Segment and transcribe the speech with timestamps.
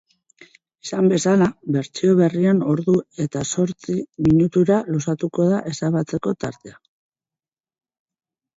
[0.85, 2.95] Esan bezala, bertsio berrian ordu
[3.27, 6.83] eta zortzi minutura luzatuko da ezabatzeko tartea.